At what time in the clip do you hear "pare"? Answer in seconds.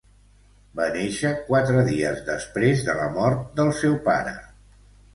4.13-4.39